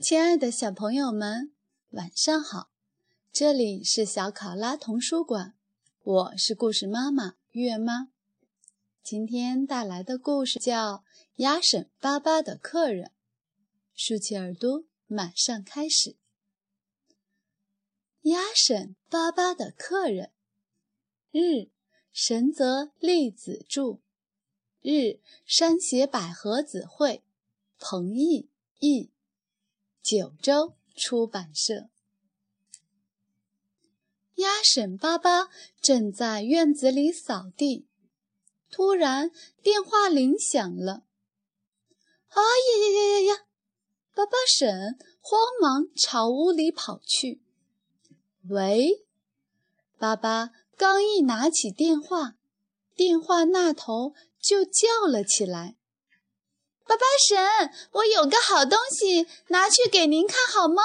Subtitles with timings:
[0.00, 1.52] 亲爱的小朋友们，
[1.90, 2.70] 晚上好！
[3.30, 5.54] 这里是小考拉童书馆，
[6.02, 8.08] 我是故事妈妈月妈。
[9.02, 10.96] 今天带来的故事叫
[11.36, 13.06] 《鸭婶巴巴的客人》，
[13.94, 16.16] 竖起耳朵，马上开始。
[18.22, 20.32] 鸭婶巴巴的客人，
[21.30, 21.70] 日
[22.12, 24.00] 神泽利子著。
[24.82, 27.22] 日山胁百合子绘，
[27.78, 28.48] 彭毅
[28.80, 29.10] 译。
[30.02, 31.88] 九州出版社。
[34.34, 35.48] 鸭婶巴巴
[35.80, 37.86] 正在院子里扫地，
[38.70, 39.30] 突然
[39.62, 41.04] 电话铃响了。
[42.30, 43.44] 啊呀呀呀呀呀！
[44.14, 47.40] 巴巴婶慌忙朝屋里跑去。
[48.48, 49.04] 喂，
[49.96, 52.34] 巴巴刚一拿起电话，
[52.96, 55.76] 电话那头就叫了起来。
[56.84, 60.82] 巴巴神，我有个好东西，拿去给您看好吗？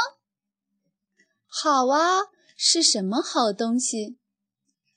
[1.47, 4.19] 好啊，是什么好东西？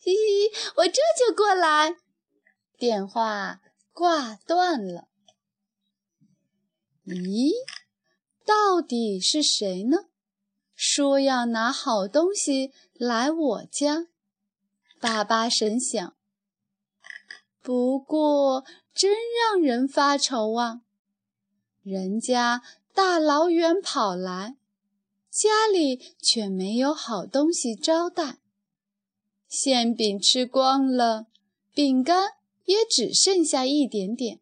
[0.03, 1.97] 嘿嘿，我这就过来。
[2.79, 3.61] 电话
[3.93, 5.09] 挂断了。
[7.07, 7.51] 咦，
[8.45, 10.11] 到底是谁呢？
[10.75, 14.09] 说要拿好东西来我家。
[15.01, 16.17] 巴巴神想。
[17.63, 20.81] 不过，真让人发愁啊。
[21.83, 22.63] 人家
[22.95, 24.57] 大老远跑来，
[25.31, 28.39] 家里却没有好东西招待。
[29.49, 31.27] 馅饼吃光了，
[31.75, 34.41] 饼干也只剩下一点点。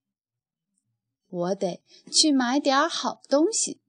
[1.28, 1.82] 我得
[2.12, 3.80] 去买点好东西。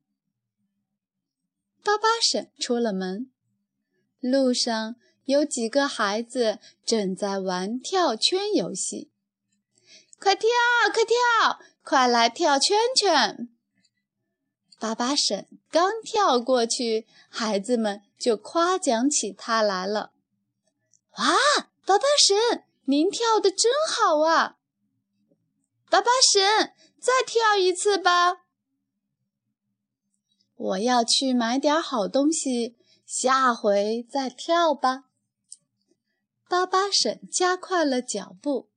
[1.84, 3.32] 巴巴婶出了门，
[4.20, 4.96] 路上
[5.26, 9.10] 有几个孩子正在玩跳圈游戏。
[10.20, 10.50] 快跳，
[10.94, 11.60] 快跳！
[11.82, 13.50] 快来跳圈圈！
[14.78, 20.12] 巴巴婶刚跳过去，孩子们就夸奖起他来了。
[21.18, 21.36] 哇，
[21.86, 24.58] 巴巴婶，您跳的真好啊！
[25.90, 28.42] 巴巴婶，再跳一次吧。
[30.56, 35.06] 我要去买点好东西，下回再跳吧。
[36.48, 38.69] 巴巴婶加快了脚步。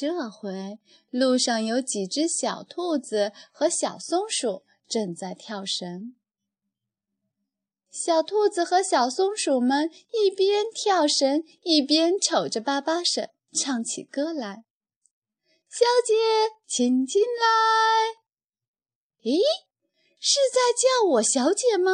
[0.00, 0.78] 这回
[1.10, 6.14] 路上有几只小兔子和小松鼠正在跳绳。
[7.90, 14.62] 小兔子和小松鼠们一边跳绳，一边瞅着巴巴婶唱起歌来
[15.68, 16.14] ：“小姐，
[16.64, 18.20] 请进来。”
[19.28, 19.40] 咦，
[20.20, 21.92] 是在叫我小姐吗？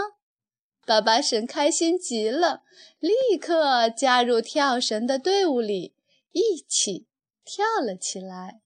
[0.84, 2.64] 巴巴婶开心极了，
[2.98, 5.94] 立刻加入跳绳的队伍里，
[6.32, 7.06] 一起。
[7.44, 8.60] 跳了起来。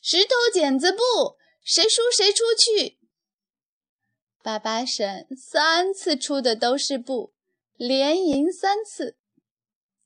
[0.00, 2.98] 石头剪子布，谁输谁出去。
[4.42, 7.32] 巴巴婶三次出的都是布，
[7.76, 9.16] 连赢三次，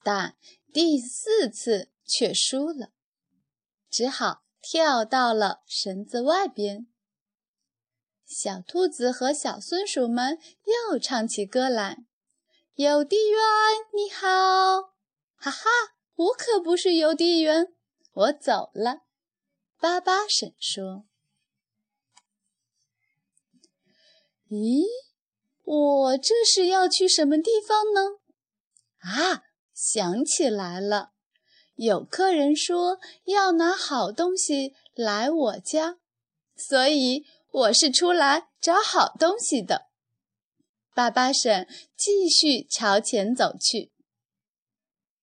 [0.04, 0.36] 但
[0.72, 2.92] 第四次却输了，
[3.90, 6.86] 只好跳到了绳子外边。
[8.24, 10.38] 小兔子和小松鼠们
[10.90, 12.04] 又唱起歌来
[12.76, 13.40] ：“邮递员
[13.92, 14.94] 你好，
[15.34, 15.68] 哈哈。”
[16.18, 17.72] 我可不是邮递员，
[18.12, 19.02] 我走了。
[19.78, 21.04] 巴巴婶说
[24.50, 24.84] ：“咦，
[25.62, 28.18] 我这是要去什么地方呢？”
[28.98, 31.12] 啊，想起来了，
[31.76, 35.98] 有客人说要拿好东西来我家，
[36.56, 39.86] 所以我是出来找好东西的。
[40.96, 43.92] 巴巴婶继续朝前走去。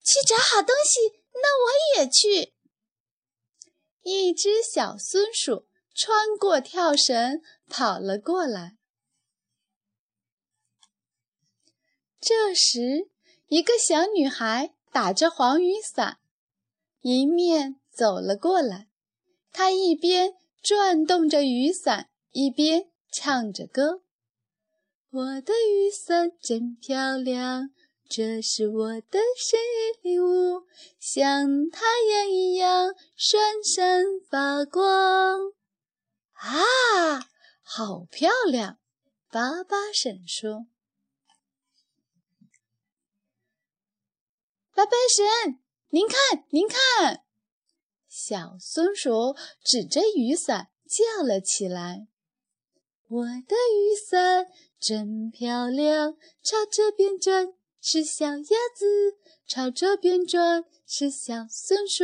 [0.06, 2.54] 去找好东西，那我也去。
[4.04, 5.66] 一只小松鼠
[5.96, 8.78] 穿过跳绳，跑了过来。
[12.20, 13.10] 这时，
[13.48, 16.20] 一个小女孩打着黄雨伞，
[17.02, 18.88] 迎面走了过来。
[19.52, 24.02] 她一边转动着雨伞，一边唱着歌
[25.10, 27.72] ：“我的雨伞真漂亮。”
[28.08, 30.68] 这是我的生日礼物，
[31.00, 31.82] 像太
[32.12, 35.52] 阳一样闪闪发光。
[36.34, 37.30] 啊，
[37.62, 38.80] 好漂亮！
[39.30, 40.68] 巴巴婶说
[44.74, 45.60] ：“巴巴婶，
[45.90, 47.24] 您看，您看！”
[48.08, 52.08] 小松鼠指着雨伞叫了起来
[53.10, 54.46] ：“我的雨伞
[54.80, 57.54] 真漂亮，朝这边转。”
[57.88, 62.04] 是小鸭子朝这边转，是小松鼠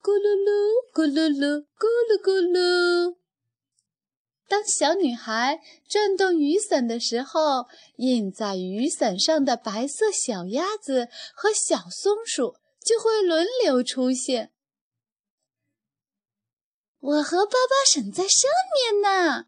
[0.00, 3.16] 咕噜噜咕噜噜咕噜咕噜。
[4.46, 7.66] 当小女孩转动雨伞的时候，
[7.96, 14.52] 印在雨伞上的白色小鸭子和小松鼠就会轮流出现。
[17.00, 19.46] 我和巴巴婶在上面呢。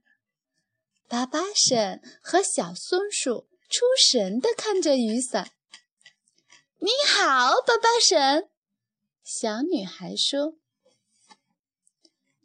[1.06, 5.50] 巴巴婶和小松鼠出神地看着雨伞。
[6.78, 8.50] 你好，巴巴神。
[9.24, 10.58] 小女孩说。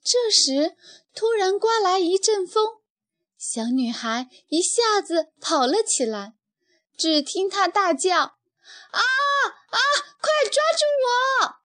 [0.01, 0.77] 这时，
[1.13, 2.77] 突然刮来一阵风，
[3.37, 6.35] 小女孩一下子跑了起来。
[6.97, 9.77] 只听她大叫：“啊啊！
[10.21, 11.55] 快抓住我！”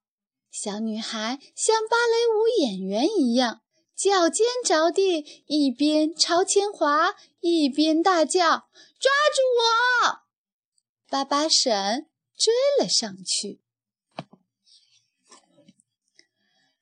[0.51, 3.61] 小女孩像芭蕾舞演员一样，
[3.95, 8.67] 脚尖着地，一边朝前滑，一边大叫
[8.99, 10.19] ：“抓住我！”
[11.09, 13.61] 巴巴婶追了上去。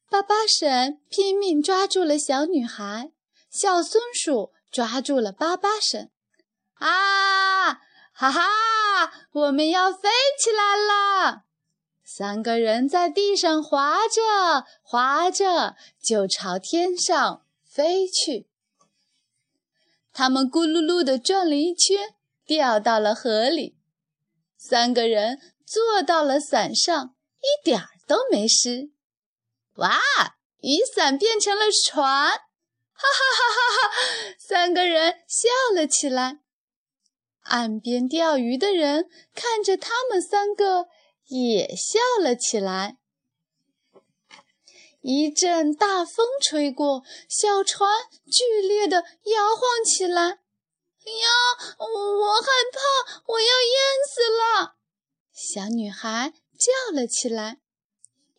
[0.09, 3.11] 巴巴婶拼命抓住了小女孩，
[3.49, 6.11] 小松鼠抓住了巴巴婶。
[6.75, 7.73] 啊，
[8.13, 8.49] 哈哈，
[9.31, 10.09] 我们要飞
[10.39, 11.43] 起来了！
[12.13, 18.49] 三个人在地上滑着滑着，就朝天上飞去。
[20.11, 22.15] 他们咕噜噜地转了一圈，
[22.45, 23.77] 掉到了河里。
[24.57, 28.91] 三个人坐到了伞上，一点儿都没湿。
[29.75, 29.97] 哇！
[30.59, 32.37] 雨伞变成了船，哈
[32.93, 33.07] 哈
[33.37, 34.35] 哈哈哈！
[34.37, 36.39] 三个人笑了起来。
[37.43, 40.89] 岸边钓鱼的人看着他们三个，
[41.31, 42.97] 也笑了起来。
[45.01, 47.89] 一阵大风吹过，小船
[48.29, 50.23] 剧烈的摇晃起来。
[50.23, 51.27] 哎呀，
[51.79, 54.75] 我害怕，我要淹死了！
[55.33, 57.61] 小女孩叫了起来。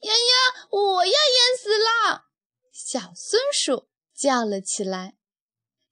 [0.02, 0.66] 呀呀！
[0.70, 2.26] 我要淹死了！
[2.72, 4.98] 小松鼠叫了起来。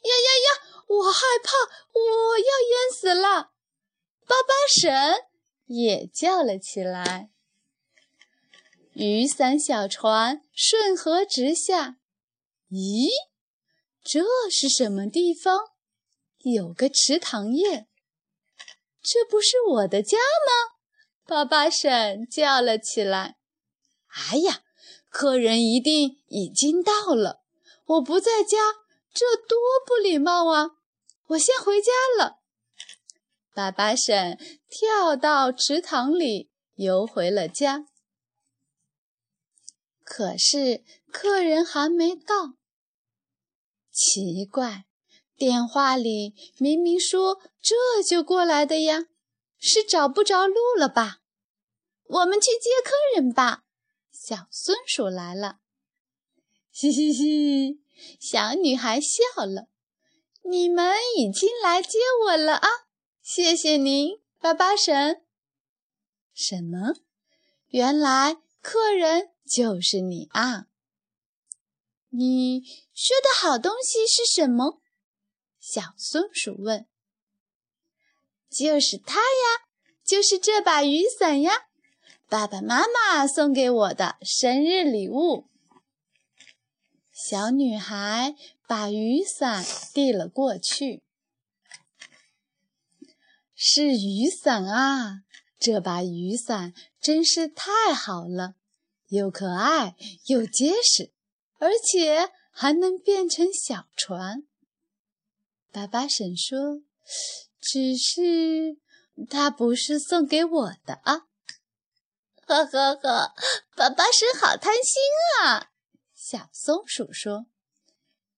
[0.02, 0.84] 呀呀呀！
[0.86, 1.50] 我害怕，
[1.92, 3.50] 我要淹死了！
[4.26, 5.24] 巴巴神
[5.70, 7.30] 也叫了起来。
[8.92, 11.98] 雨伞小船顺河直下。
[12.68, 13.08] 咦，
[14.02, 15.60] 这是什么地方？
[16.38, 17.86] 有个池塘耶！
[19.00, 20.76] 这不是我的家吗？
[21.24, 23.36] 巴巴婶叫了起来。
[24.08, 24.64] 哎呀，
[25.08, 27.42] 客人一定已经到了，
[27.84, 28.58] 我不在家，
[29.14, 29.56] 这多
[29.86, 30.72] 不礼貌啊！
[31.28, 32.39] 我先回家了。
[33.60, 34.38] 爸爸婶
[34.70, 37.84] 跳到池塘里，游回了家。
[40.02, 42.54] 可是客人还没到，
[43.92, 44.86] 奇怪，
[45.36, 49.08] 电话里明明说这就过来的呀，
[49.58, 51.18] 是找不着路了吧？
[52.04, 53.64] 我们去接客人吧。
[54.10, 55.58] 小松鼠来了，
[56.72, 57.82] 嘻嘻嘻！
[58.18, 59.68] 小女孩笑了。
[60.42, 62.68] 你们已经来接我了啊！
[63.32, 65.22] 谢谢您，巴巴神。
[66.34, 66.94] 什么？
[67.68, 70.66] 原来客人就是你啊！
[72.08, 72.60] 你
[72.92, 74.82] 说的好东西是什么？
[75.60, 76.88] 小松鼠问。
[78.50, 79.68] 就是它呀，
[80.04, 81.52] 就是这把雨伞呀。
[82.28, 85.46] 爸爸妈妈送给我的生日礼物。
[87.12, 88.34] 小女孩
[88.66, 89.64] 把雨伞
[89.94, 91.04] 递了过去。
[93.62, 95.20] 是雨伞啊！
[95.58, 98.54] 这把雨伞真是太好了，
[99.08, 99.96] 又可爱
[100.28, 101.12] 又结实，
[101.58, 104.44] 而且还能变成小船。
[105.70, 106.80] 巴巴婶说
[107.60, 108.78] ：“只是
[109.28, 111.26] 它不是送给我的啊。”
[112.48, 113.34] 呵呵呵，
[113.76, 115.02] 巴巴婶好贪心
[115.42, 115.70] 啊！
[116.14, 117.44] 小松鼠说：“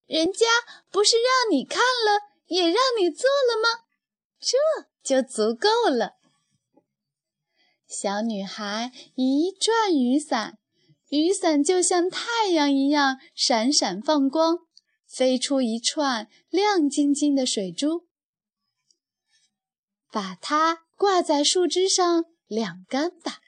[0.07, 0.47] 人家
[0.91, 3.85] 不是让你看了，也让你做了吗？
[4.41, 4.59] 这
[5.03, 6.17] 就足够了。”
[7.87, 10.59] 小女孩一转雨伞，
[11.11, 14.61] 雨伞就像太阳一样闪闪放光，
[15.07, 18.07] 飞出一串亮晶晶的水珠，
[20.11, 23.41] 把它挂在树枝上晾干吧。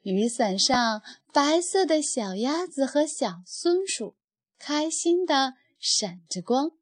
[0.00, 1.00] 雨伞上
[1.32, 4.16] 白色的小鸭子和小松鼠，
[4.58, 6.72] 开心地闪着光，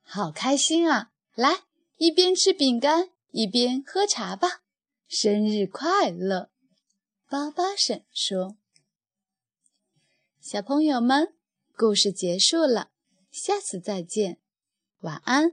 [0.00, 1.10] 好开心啊！
[1.34, 1.64] 来，
[1.96, 4.62] 一边吃饼干一边喝茶吧，
[5.08, 6.50] 生日快乐！
[7.26, 8.56] 巴巴婶说
[10.40, 11.34] ：“小朋友们，
[11.74, 12.90] 故事结束了，
[13.30, 14.38] 下次再见，
[15.00, 15.52] 晚安。”